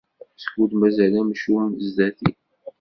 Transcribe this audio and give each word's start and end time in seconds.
Skud 0.43 0.71
mazal 0.79 1.13
amcum 1.21 1.69
sdat-i. 1.85 2.31